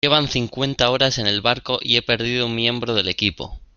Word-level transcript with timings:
llevan 0.03 0.27
cincuenta 0.27 0.89
horas 0.89 1.19
en 1.19 1.27
el 1.27 1.41
barco 1.41 1.77
y 1.79 1.95
he 1.97 2.01
perdido 2.01 2.47
un 2.47 2.55
miembro 2.55 2.95
del 2.95 3.07
equipo. 3.07 3.61